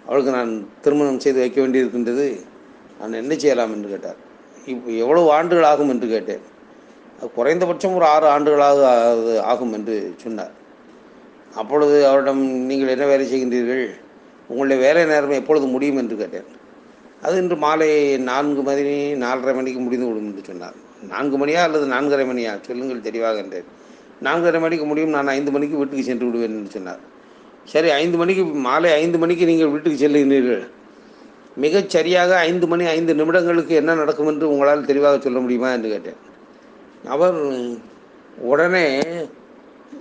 அவளுக்கு 0.06 0.32
நான் 0.32 0.68
திருமணம் 0.80 1.20
செய்து 1.20 1.38
வைக்க 1.38 1.60
வேண்டியிருக்கின்றது. 1.60 2.40
நான் 3.00 3.12
என்ன 3.12 3.34
செய்யலாம்? 3.34 3.72
என்று 3.72 3.88
கேட்டார். 3.88 4.24
இப்போ 4.72 4.90
எவ்வளவு 4.90 5.32
ஆண்டுகள் 5.32 5.68
ஆகும் 5.70 5.88
என்று 5.88 6.06
கேட்டேன். 6.08 6.44
அது 7.18 7.28
குறைந்தபட்சம் 7.32 7.94
ஒரு 7.94 8.06
ஆறு 8.06 8.26
ஆண்டுகளாக 8.26 8.80
ஆகும் 9.42 9.72
என்று 9.72 10.14
சொன்னார். 10.22 10.54
அப்பொழுது 11.54 11.96
அவரிடம் 12.08 12.42
நீங்கள் 12.70 12.92
என்ன 12.94 13.04
வேலை 13.06 13.26
செய்கின்றீர்கள்? 13.32 13.84
உங்களுடைய 14.48 14.78
வேலை 14.86 15.04
நேரம் 15.04 15.38
எப்பொழுது 15.40 15.66
முடியும்? 15.66 15.96
என்று 15.96 16.16
கேட்டேன். 16.16 16.48
அது 17.22 17.36
இன்று 17.42 17.56
மாலை 17.56 18.16
நான்கு 18.30 18.62
மணி 18.62 18.82
நாலரை 19.24 19.54
மணிக்கு 19.54 19.80
முடிந்து 19.80 20.06
விடும் 20.08 20.28
என்று 20.30 20.42
சொன்னார். 20.44 20.76
நான்கு 21.12 21.36
மணியா 21.42 21.60
அல்லது 21.66 21.86
நான்கரை 21.94 22.24
மணியா? 22.30 22.52
சொல்லுங்கள் 22.60 23.06
தெளிவாக 23.08 23.38
என்றேன். 23.38 23.68
நான்கரை 24.22 24.60
மணிக்கு 24.60 24.84
முடியும் 24.84 25.10
நான் 25.10 25.26
ஐந்து 25.26 25.50
மணிக்கு 25.50 25.76
வீட்டுக்கு 25.76 26.04
சென்று 26.04 26.26
விடுவேன் 26.26 26.56
என்று 26.58 26.70
சொன்னார். 26.70 27.02
சரி 27.64 27.88
ஐந்து 27.90 28.16
மணிக்கு 28.18 28.44
மாலை 28.68 28.90
ஐந்து 29.02 29.18
மணிக்கு 29.18 29.44
நீங்கள் 29.44 29.68
வீட்டுக்கு 29.68 30.02
செல்லுகிறீர்கள். 30.02 30.64
மிகச் 31.64 31.92
சரியாக 31.94 32.30
ஐந்து 32.48 32.66
மணி 32.66 32.84
ஐந்து 32.96 33.12
நிமிடங்களுக்கு 33.14 33.74
என்ன 33.80 33.94
நடக்கும் 33.94 34.30
என்று 34.32 34.46
உங்களால் 34.52 34.88
தெளிவாக 34.90 35.18
சொல்ல 35.18 35.38
முடியுமா 35.44 35.68
என்று 35.76 35.88
கேட்டேன். 35.94 36.20
அவர் 37.14 37.38
உடனே 38.50 38.86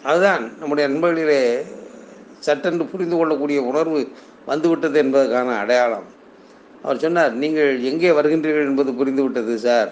அதுதான் 0.09 0.43
நம்முடைய 0.59 0.85
நண்பர்களிலே 0.89 1.41
சட்டென்று 2.47 2.85
புரிந்து 2.85 3.15
கொள்ளக்கூடிய 3.17 3.59
உணர்வு 3.71 3.99
வந்துவிட்டது 4.49 4.97
என்பதற்கான 5.03 5.53
அடையாளம். 5.61 6.07
அவர் 6.83 7.03
சொன்னார் 7.03 7.33
நீங்கள் 7.43 7.71
எங்கே 7.91 8.09
வருகின்றீர்கள் 8.17 8.69
என்பது 8.71 8.91
புரிந்துவிட்டது 8.99 9.53
சார். 9.67 9.91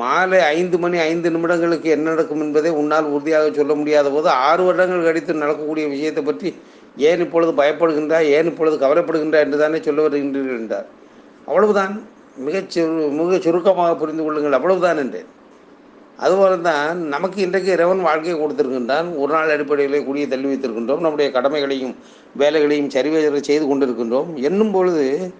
மாலை 0.00 0.40
ஐந்து 0.56 0.76
மணி 0.78 0.96
ஐந்து 1.10 1.28
நிமிடங்களுக்கு 1.34 1.88
என்ன 1.94 2.06
நடக்கும் 2.10 2.42
என்பதை 2.44 2.70
உன்னால் 2.80 3.06
உறுதியாக 3.14 3.52
சொல்ல 3.58 3.74
முடியாத 3.74 4.08
போது 4.16 4.28
ஆறு 4.48 4.62
வருடங்கள் 4.66 5.06
கழித்து 5.06 5.42
நடக்கக்கூடிய 5.42 5.84
விஷயத்தை 5.94 6.22
பற்றி 6.24 6.48
ஏன் 6.98 7.20
இப்பொழுது 7.20 7.52
பயப்படுகின்றாய்? 7.52 8.28
ஏன் 8.36 8.46
இப்பொழுது 8.46 8.76
கவலைப்படுகின்றாய் 8.86 9.44
என்று 9.46 9.58
தானே 9.58 9.82
சொல்ல 9.82 10.08
வருகின்றீர்கள் 10.08 10.58
என்றார். 10.58 10.86
அவ்வளவுதான். 11.46 12.02
மிகச் 12.36 12.78
சுரு 12.78 13.10
மிக 13.10 13.38
சுருக்கமாக 13.38 13.96
புரிந்து 13.96 14.22
கொள்ளுங்கள். 14.22 14.52
அவ்வளவுதான் 14.52 14.96
என்றேன். 14.96 15.28
அதுபோல 16.16 16.56
தான் 16.56 17.02
நமக்கு 17.06 17.42
இன்றைக்கு 17.42 17.72
இறைவன் 17.72 18.00
வாழ்க்கையை 18.00 18.36
கொடுத்திருக்கின்றான். 18.40 19.16
ஒரு 19.16 19.32
நாள் 19.32 19.50
அடிப்படையிலே 19.50 20.04
கூடிய 20.04 20.28
தள்ளி 20.28 20.48
வைத்திருக்கின்றோம். 20.48 21.00
நம்முடைய 21.00 21.30
கடமைகளையும் 21.30 21.96
வேலைகளையும் 22.38 22.90
சரிவர 22.90 23.40
செய்து 23.40 23.66
கொண்டிருக்கின்றோம். 23.66 24.34
என்னும் 24.34 24.70
பொழுது 24.70 25.32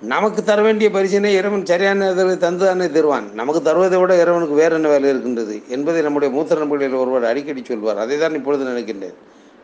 நமக்கு 0.00 0.42
தர 0.42 0.62
வேண்டிய 0.62 0.90
பரிசினை 0.90 1.26
இறைவன் 1.26 1.64
சரியான 1.64 2.10
இதில் 2.10 2.42
தந்துதானே 2.44 2.90
தருவான். 2.90 3.34
நமக்கு 3.34 3.60
தருவதை 3.62 4.00
விட 4.00 4.16
இறைவனுக்கு 4.16 4.54
வேற 4.54 4.74
என்ன 4.74 4.88
வேலை 4.88 5.10
இருக்கின்றது? 5.10 5.62
என்பதை 5.68 6.02
நம்முடைய 6.02 6.34
மூத்த 6.34 6.54
நண்பர்களில் 6.54 6.94
ஒருவர் 6.94 7.24
அடிக்கடி 7.24 7.64
சொல்வார். 7.64 7.96
அதை 7.96 8.18
தான் 8.18 8.34
இப்பொழுது 8.34 8.64
நினைக்கின்றேன். 8.64 9.16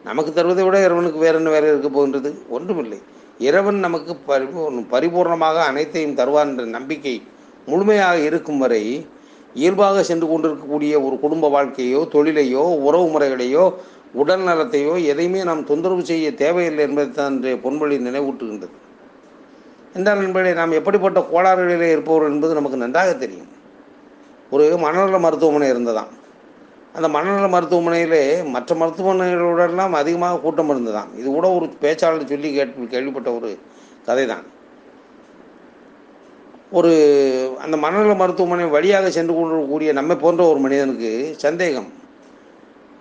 நமக்கு 0.05 0.31
தருவதை 0.33 0.65
விட 0.65 0.77
இறைவனுக்கு 0.85 1.19
வேற 1.19 1.35
என்ன 1.37 1.51
வேற 1.51 1.65
இருக்க 1.69 1.89
போகின்றது? 1.89 2.31
ஒன்றுமில்லை. 2.49 2.99
இறைவன் 3.39 3.79
நமக்கு 3.79 4.13
பரிபூர்ண 4.29 4.79
பரிபூர்ணமாக 4.95 5.59
அனைத்தையும் 5.71 6.15
தருவான் 6.15 6.49
என்ற 6.49 6.65
நம்பிக்கை 6.65 7.15
முழுமையாக 7.67 8.19
இருக்கும் 8.19 8.59
வரை 8.59 8.83
இயல்பாக 9.55 10.03
சென்று 10.03 10.27
கொண்டிருக்கக்கூடிய 10.29 10.93
ஒரு 11.03 11.17
குடும்ப 11.21 11.49
வாழ்க்கையோ 11.49 12.01
தொழிலையோ 12.13 12.65
உறவு 12.87 13.07
முறைகளையோ 13.15 13.65
உடல் 14.13 14.45
நலத்தையோ 14.45 14.95
எதையுமே 15.05 15.41
நாம் 15.45 15.67
தொந்தரவு 15.67 16.05
செய்ய 16.05 16.29
தேவையில்லை 16.35 16.85
என்பதை 16.89 17.11
தான் 17.11 17.35
இன்றைய 17.35 17.57
பொன்மொழி 17.65 17.99
நினைவூட்டுகின்றது. 18.07 18.75
என்றால் 19.95 20.23
நண்பர்களே 20.23 20.55
நாம் 20.55 20.79
எப்படிப்பட்ட 20.79 21.21
கோளாறுகளிலே 21.33 21.91
இருப்பவர்கள் 21.91 22.33
என்பது 22.33 22.55
நமக்கு 22.55 22.83
நன்றாக 22.85 23.13
தெரியும். 23.15 23.51
ஒரு 24.51 24.65
மனநல 24.79 25.19
மருத்துவமனை 25.19 25.69
இருந்ததாம். 25.71 26.11
அந்த 26.95 27.09
மனநல 27.09 27.49
மருத்துவமனையிலே 27.49 28.23
மற்ற 28.55 28.75
மருத்துவமனைகளோடெல்லாம் 28.75 29.93
அதிகமாக 29.93 30.41
கூட்டம் 30.41 30.71
இருந்ததாம் 30.73 31.11
இது 31.17 31.29
கூட 31.31 31.49
ஒரு 31.57 31.67
பேச்சாளர் 31.83 32.31
சொல்லி 32.33 32.49
கேட்டு 32.53 32.93
கேள்விப்பட்ட 32.95 33.31
ஒரு 33.33 33.51
கதை 34.07 34.25
தான் 34.27 34.47
ஒரு 36.79 36.91
அந்த 37.65 37.77
மனநல 37.77 38.13
மருத்துவமனை 38.15 38.67
வழியாக 38.75 39.07
சென்று 39.11 39.33
கொண்டிருக்கக்கூடிய 39.35 39.93
நம்மை 39.93 40.17
போன்ற 40.17 40.43
ஒரு 40.51 40.61
மனிதனுக்கு 40.65 41.11
சந்தேகம். 41.45 41.89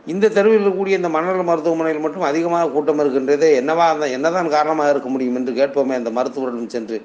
இந்த 0.07 0.29
தெருவில் 0.29 0.57
இருக்கக்கூடிய 0.57 0.99
இந்த 0.99 1.09
மனநல 1.15 1.43
மருத்துவமனையில் 1.49 2.03
மட்டும் 2.05 2.27
அதிகமாக 2.29 2.69
கூட்டம் 2.69 3.01
இருக்கின்றது 3.03 3.47
என்னவா 3.61 3.85
அந்த 3.93 4.05
என்னதான் 4.15 4.53
காரணமாக 4.55 4.93
இருக்க 4.93 5.09
முடியும் 5.09 5.35
என்று 5.35 5.53
கேட்போமே 5.59 5.95
அந்த 5.99 6.11
மருத்துவரிடம் 6.17 6.73
சென்று 6.75 6.99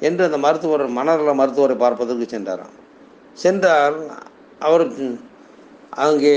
என்று 0.00 0.24
அந்த 0.24 0.38
மருத்துவர் 0.46 0.84
மனநல 0.98 1.34
மருத்துவரை 1.34 1.76
பார்ப்பதற்கு 1.76 2.26
சென்றாராம். 2.34 2.74
சென்றால் 3.34 3.98
அவர் 4.58 4.84
அங்கே 6.04 6.34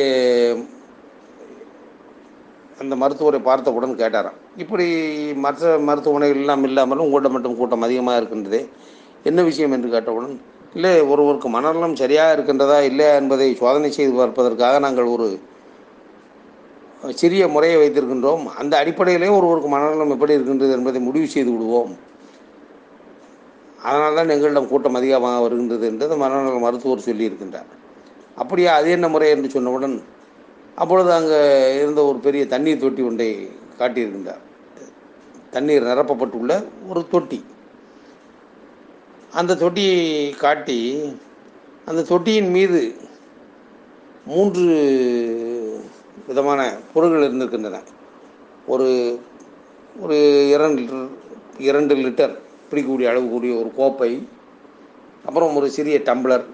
அந்த 2.82 2.94
மருத்துவரை 3.02 3.40
பார்த்தவுடன் 3.48 4.00
கேட்டாராம். 4.02 4.38
இப்படி 4.64 4.86
மற்ற 5.46 5.78
மருத்துவமனைகள் 5.88 6.42
எல்லாம் 6.44 6.66
இல்லாமலும் 6.68 7.06
உங்கள்கிட்ட 7.06 7.30
மட்டும் 7.36 7.58
கூட்டம் 7.60 7.86
அதிகமாக 7.88 8.20
இருக்கின்றதே 8.20 8.62
என்ன 9.30 9.44
விஷயம் 9.50 9.74
என்று 9.76 9.90
கேட்டவுடன் 9.96 10.36
இல்லை 10.76 10.92
ஒருவருக்கு 11.12 11.50
மனநலம் 11.56 12.00
சரியாக 12.02 12.34
இருக்கின்றதா 12.36 12.78
இல்லையா 12.90 13.14
என்பதை 13.22 13.48
சோதனை 13.62 13.90
செய்து 13.98 14.14
பார்ப்பதற்காக 14.20 14.80
நாங்கள் 14.86 15.14
ஒரு 15.16 15.28
சிறிய 17.22 17.44
முறையை 17.56 17.78
வைத்திருக்கின்றோம். 17.82 18.44
அந்த 18.62 18.74
அடிப்படையிலே 18.82 19.32
ஒருவருக்கு 19.38 19.70
மனநலம் 19.74 20.14
எப்படி 20.16 20.38
இருக்கின்றது 20.38 20.76
என்பதை 20.78 21.00
முடிவு 21.08 21.28
செய்து 21.34 21.52
விடுவோம். 21.54 21.92
அதனால 23.88 24.14
தான் 24.20 24.34
எங்களிடம் 24.36 24.70
கூட்டம் 24.72 24.98
அதிகமாக 25.00 25.42
வருகின்றது 25.46 25.86
என்று 25.92 26.22
மனநல 26.24 26.56
மருத்துவர் 26.66 27.06
சொல்லியிருக்கின்றார். 27.10 27.70
அப்படியா 28.38 28.72
அது 28.76 28.90
என்ன 28.92 29.08
முறை 29.08 29.30
என்று 29.30 29.50
சொன்னவுடன் 29.56 29.96
அப்பொழுது 30.76 31.12
அங்கே 31.12 31.40
இருந்த 31.80 32.02
ஒரு 32.06 32.18
பெரிய 32.18 32.42
தண்ணீர் 32.48 32.84
தொட்டி 32.84 33.02
ஒன்றை 33.02 33.30
காட்டியிருக்கின்றார் 33.80 34.44
தண்ணீர் 35.52 35.84
நிரப்பப்பட்டுள்ள 35.84 36.54
ஒரு 36.88 37.02
தொட்டி. 37.08 37.40
அந்த 39.32 39.56
தொட்டியை 39.56 40.02
காட்டி 40.44 40.78
அந்த 41.86 42.02
தொட்டியின் 42.04 42.50
மீது 42.50 42.82
மூன்று 44.26 44.66
விதமான 46.28 46.62
பொருள்கள் 46.94 47.26
இருந்திருக்கின்றன. 47.28 47.78
ஒரு 48.68 48.88
ஒரு 50.00 50.18
இரண்டு 50.50 50.82
லிட்டர் 50.82 51.10
இரண்டு 51.68 51.94
லிட்டர் 51.96 52.34
பிடிக்கக்கூடிய 52.70 53.10
அளவு 53.10 53.28
கூடிய 53.30 53.54
ஒரு 53.60 53.70
கோப்பை 53.76 54.12
அப்புறம் 55.26 55.56
ஒரு 55.56 55.68
சிறிய 55.70 55.98
டம்ளர் 56.06 56.46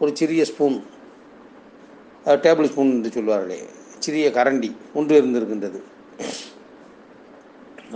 ஒரு 0.00 0.10
சிறிய 0.20 0.42
ஸ்பூன் 0.50 0.76
டேபிள் 2.44 2.68
ஸ்பூன் 2.72 2.92
என்று 2.96 3.10
சொல்வார்களே 3.16 3.58
சிறிய 4.04 4.26
கரண்டி 4.36 4.70
ஒன்று 4.98 5.18
இருந்திருக்கின்றது. 5.20 5.78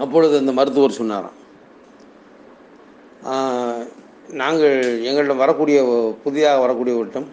அப்பொழுது 0.03 0.35
அந்த 0.41 0.53
மருத்துவர் 0.59 0.99
சொன்னாராம் 1.01 1.39
நாங்கள் 4.41 4.77
எங்களிடம் 5.09 5.43
வரக்கூடிய 5.43 5.79
புதிதாக 6.25 6.61
வரக்கூடியவர்களிடம் 6.65 7.29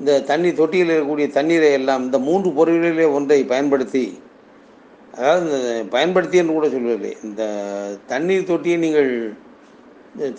இந்த 0.00 0.12
தண்ணி 0.30 0.50
தொட்டியில் 0.60 0.92
இருக்கக்கூடிய 0.92 1.28
தண்ணீரை 1.36 1.70
எல்லாம் 1.78 2.04
இந்த 2.06 2.18
மூன்று 2.28 2.50
பொருள்களிலே 2.58 3.06
ஒன்றை 3.18 3.38
பயன்படுத்தி 3.52 4.04
அதாவது 5.16 5.44
இந்த 5.46 5.60
பயன்படுத்தி 5.94 6.40
என்று 6.40 6.56
கூட 6.56 6.66
சொல்லவில்லை 6.74 7.12
இந்த 7.28 7.42
தண்ணீர் 8.12 8.50
தொட்டியை 8.50 8.78
நீங்கள் 8.84 9.10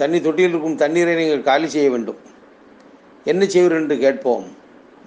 தண்ணி 0.01 0.19
தொட்டியில் 0.27 0.53
இருக்கும் 0.53 0.81
தண்ணீரை 0.83 1.13
நீங்கள் 1.21 1.47
காலி 1.49 1.67
செய்ய 1.75 1.89
வேண்டும். 1.95 2.19
என்ன 3.29 3.43
செய்வீர் 3.45 3.79
என்று 3.79 3.95
கேட்போம் 3.97 4.45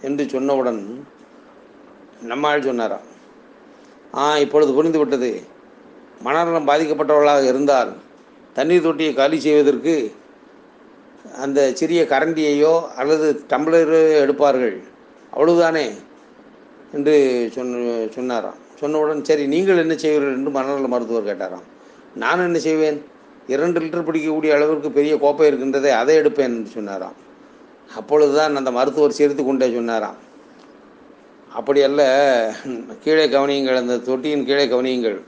என்று 0.07 0.25
சொன்னவுடன் 0.35 0.81
நம்மால் 2.31 2.67
சொன்னாராம் 2.69 3.07
ஆ 4.23 4.25
இப்பொழுது 4.45 4.73
புரிந்துவிட்டது 4.77 5.31
மனநலம் 6.27 6.69
பாதிக்கப்பட்டவர்களாக 6.69 7.45
இருந்தால் 7.53 7.91
தண்ணீர் 8.57 8.85
தொட்டியை 8.85 9.13
காலி 9.15 9.39
செய்வதற்கு 9.47 9.95
அந்த 11.45 11.61
சிறிய 11.81 12.01
கரண்டியையோ 12.13 12.73
அல்லது 13.01 13.27
டம்ளரோ 13.51 14.01
எடுப்பார்கள். 14.25 14.77
அவ்வளவுதானே 15.33 15.87
என்று 16.97 17.15
சொன்ன 17.55 17.95
சொன்னாராம். 18.17 18.59
சொன்னவுடன் 18.81 19.23
சரி 19.29 19.45
நீங்கள் 19.55 19.83
என்ன 19.85 19.95
செய்வீர்கள்? 19.95 20.37
என்று 20.39 20.51
மனநல 20.57 20.89
மருத்துவர் 20.95 21.29
கேட்டாராம். 21.31 21.67
நான் 22.23 22.47
என்ன 22.49 22.59
செய்வேன்? 22.59 22.99
இரண்டு 23.47 23.81
லிட்டர் 23.81 24.07
பிடிக்கக்கூடிய 24.09 24.51
அளவிற்கு 24.57 24.91
பெரிய 24.99 25.15
கோப்பை 25.19 25.47
இருக்கின்றதே 25.51 25.91
அதை 26.01 26.17
எடுப்பேன் 26.21 26.55
என்று 26.59 26.71
சொன்னாராம். 26.77 27.17
அப்பொழுதுதான் 27.99 28.59
அந்த 28.61 28.71
மருத்துவர் 28.77 29.19
சிரித்து 29.19 29.43
கொண்டே 29.45 29.67
சொன்னாராம். 29.75 30.19
அப்படி 31.59 31.81
அல்ல 31.89 32.03
கீழே 33.03 33.25
கவனியுங்கள் 33.35 33.81
அந்த 33.81 33.97
தொட்டியின் 34.09 34.47
கீழே 34.49 34.65
கவனியுங்கள். 34.67 35.19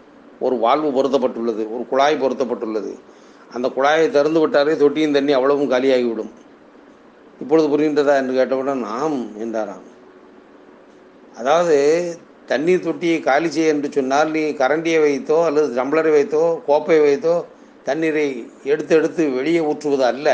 ஒரு 0.46 0.56
வாழ்வு 0.64 0.88
பொருத்தப்பட்டுள்ளது 0.96 1.62
ஒரு 1.75 1.84
குழாய் 1.90 2.22
பொருத்தப்பட்டுள்ளது. 2.22 2.92
அந்த 3.54 3.66
குழாயை 3.76 4.06
திறந்து 4.16 4.40
விட்டாலே 4.40 4.76
தொட்டியின் 4.76 5.16
தண்ணி 5.16 5.32
அவ்வளவும் 5.32 5.70
காலியாகிவிடும். 5.70 6.32
இப்பொழுது 7.42 7.66
புரிகின்றதா 7.72 8.14
என்று 8.20 8.34
கேட்டவுடன் 8.38 8.82
ஆம் 8.98 9.20
என்றாராம். 9.44 9.84
அதாவது 11.38 11.76
தண்ணீர் 12.46 12.86
தொட்டியை 12.86 13.18
காலி 13.20 13.48
செய்ய 13.50 13.75
என்று 13.75 13.88
சொன்னால் 13.96 14.30
நீ 14.30 14.42
கரண்டியை 14.62 14.98
வைத்தோ 15.04 15.38
அல்லது 15.44 15.68
டம்ளரை 15.78 16.10
வைத்தோ 16.16 16.42
கோப்பை 16.68 16.98
வைத்தோ 17.06 17.34
தண்ணீரை 17.88 18.26
எடுத்து 18.64 18.92
எடுத்து 18.98 19.22
வெளியே 19.30 19.60
ஊற்றுவது 19.60 20.04
அல்ல 20.12 20.28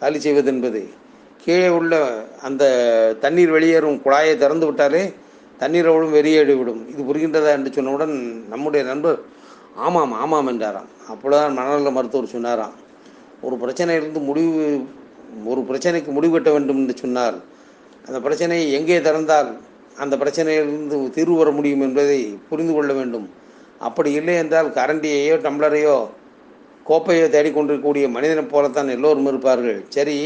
காலி 0.00 0.18
செய்வது 0.18 0.50
என்பது. 0.52 0.82
கீழே 1.44 1.68
உள்ள 1.78 1.94
அந்த 2.46 2.64
தண்ணீர் 3.22 3.54
வெளியேறும் 3.56 3.98
குழாயை 4.04 4.34
திறந்து 4.42 4.66
விட்டாலே 4.68 5.02
தண்ணீர் 5.62 5.88
அவளும் 5.90 6.16
வெளியேறிவிடும் 6.18 6.80
இது 6.92 7.02
புரிகின்றதா 7.08 7.50
என்று 7.56 7.70
சொன்னவுடன் 7.76 8.14
நம்முடைய 8.52 8.82
நண்பர் 8.90 9.18
ஆமாம் 9.86 10.14
ஆமாம் 10.22 10.48
என்றாராம். 10.52 10.88
அப்பொழுதுதான் 11.12 11.56
மனநல 11.58 11.90
மருத்துவர் 11.96 12.34
சொன்னாராம். 12.34 12.74
ஒரு 13.46 13.56
பிரச்சனையிலிருந்து 13.62 14.20
முடிவு 14.28 14.64
ஒரு 15.52 15.60
பிரச்சனைக்கு 15.70 16.10
முடிவு 16.16 16.34
கட்ட 16.34 16.50
வேண்டும் 16.56 16.80
என்று 16.82 16.94
சொன்னால் 17.02 17.38
அந்த 18.06 18.18
பிரச்சனையை 18.26 18.66
எங்கே 18.78 18.98
திறந்தால் 19.06 19.50
அந்த 20.02 20.14
பிரச்சனையிலிருந்து 20.22 20.96
தீர்வு 21.16 21.36
வர 21.40 21.50
முடியும் 21.58 21.84
என்பதை 21.86 22.20
புரிந்து 22.50 22.72
கொள்ள 22.76 22.92
வேண்டும். 22.98 23.26
அப்படி 23.86 24.10
இல்லை 24.18 24.34
என்றால் 24.42 24.68
கரண்டியையோ 24.78 25.36
டம்ளரையோ 25.46 25.96
கோப்பையோ 26.88 27.26
தேடிக்கொண்டிருக்கக்கூடிய 27.34 28.06
மனிதனைப் 28.16 28.52
போலத்தான் 28.54 28.94
எல்லோரும் 28.96 29.28
இருப்பார்கள். 29.32 29.78
சரி 29.96 30.16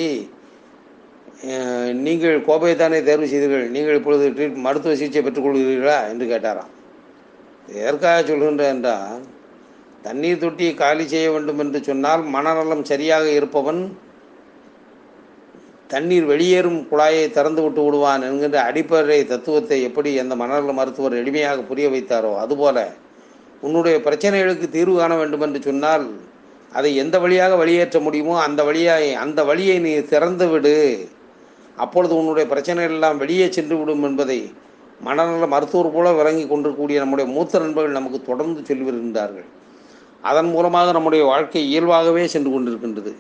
நீங்கள் 2.07 2.45
கோப்பையை 2.47 2.77
தானே 2.77 2.99
தேர்வு 3.09 3.27
செய்தீர்கள்? 3.33 3.67
நீங்கள் 3.75 3.97
இப்பொழுது 3.99 4.25
ட்ரீட் 4.37 4.57
மருத்துவ 4.65 4.95
சிகிச்சை 5.01 5.21
பெற்றுக்கொள்கிறீர்களா 5.25 5.99
என்று 6.13 6.25
கேட்டாராம். 6.33 6.73
எதற்காக 7.81 8.19
சொல்கின்றேன் 8.29 8.75
என்றால் 8.77 9.23
தண்ணீர் 10.07 10.43
தொட்டியை 10.43 10.73
காலி 10.81 11.05
செய்ய 11.13 11.29
வேண்டும் 11.35 11.61
என்று 11.65 11.79
சொன்னால் 11.89 12.23
மனநலம் 12.35 12.85
சரியாக 12.91 13.27
இருப்பவன் 13.39 13.81
தண்ணீர் 15.93 16.27
வெளியேறும் 16.31 16.81
குழாயை 16.91 17.27
திறந்து 17.37 17.61
விட்டு 17.65 17.83
விடுவான் 17.85 18.25
என்கின்ற 18.29 18.59
அடிப்படை 18.71 19.19
தத்துவத்தை 19.33 19.79
எப்படி 19.89 20.11
அந்த 20.23 20.35
மனநல 20.41 20.73
மருத்துவர் 20.79 21.19
எளிமையாக 21.21 21.63
புரிய 21.71 21.89
வைத்தாரோ 21.95 22.33
அதுபோல 22.45 22.79
உன்னுடைய 23.67 23.97
பிரச்சனைகளுக்கு 24.07 24.67
தீர்வு 24.75 24.97
காண 24.99 25.13
வேண்டும் 25.21 25.45
என்று 25.47 25.61
சொன்னால் 25.69 26.07
அதை 26.79 26.91
எந்த 27.03 27.17
வழியாக 27.25 27.53
வெளியேற்ற 27.63 27.99
முடியுமோ 28.07 28.35
அந்த 28.47 28.61
வழியாக 28.69 29.07
அந்த 29.25 29.41
வழியை 29.51 29.77
நீ 29.87 29.93
திறந்து 30.13 30.49
விடு. 30.53 30.77
அப்பொழுது 31.85 32.13
உன்னுடைய 32.21 32.45
பிரச்சனைகள் 32.53 32.97
எல்லாம் 32.97 33.21
வெளியே 33.23 33.47
சென்று 33.57 33.77
விடும் 33.77 34.05
என்பதை 34.09 34.39
மனநல 35.07 35.47
மருத்துவர் 35.55 35.95
போல 35.95 36.13
விளங்கி 36.13 36.45
கொண்டிருக்கக்கூடிய 36.47 36.99
நம்முடைய 37.03 37.27
மூத்த 37.35 37.59
நண்பர்கள் 37.59 37.99
நமக்கு 37.99 38.19
தொடர்ந்து 38.23 38.61
சொல்லி 38.69 38.85
வருகின்றார்கள் 38.89 39.47
அதன் 40.31 40.51
மூலமாக 40.55 40.93
நம்முடைய 40.93 41.25
வாழ்க்கை 41.25 41.63
இயல்பாகவே 41.71 42.25
சென்று 42.35 42.51
கொண்டிருக்கின்றது. 42.55 43.13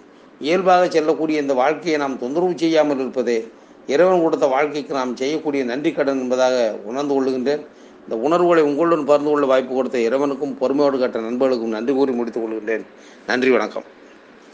இயல்பாக 0.46 0.82
செல்லக்கூடிய 0.94 1.42
இந்த 1.44 1.54
வாழ்க்கையை 1.54 1.98
நாம் 2.02 2.20
தொந்தரவு 2.22 2.54
செய்யாமல் 2.62 3.02
இருப்பதே 3.04 3.38
இறைவன் 3.92 4.24
கொடுத்த 4.24 4.46
வாழ்க்கைக்கு 4.54 4.92
நாம் 5.00 5.12
செய்யக்கூடிய 5.16 5.62
நன்றி 5.64 5.90
கடன் 5.92 6.22
என்பதாக 6.24 6.56
உணர்ந்து 6.90 7.14
கொள்ளுகின்றேன் 7.14 7.62
இந்த 8.04 8.16
உணர்வுகளை 8.26 8.62
உங்களுடன் 8.70 9.06
பகிர்ந்து 9.08 9.30
கொள்ள 9.30 9.46
வாய்ப்பு 9.46 9.72
கொடுத்த 9.74 9.98
இறைவனுக்கும் 10.08 10.56
பொறுமையோடு 10.60 10.98
கட்ட 10.98 11.20
நண்பர்களுக்கும் 11.20 11.76
நன்றி 11.76 11.94
கூறி 11.94 12.12
முடித்துக் 12.12 12.44
கொள்கின்றேன். 12.44 12.84
நன்றி 13.26 13.50
வணக்கம். 13.50 13.86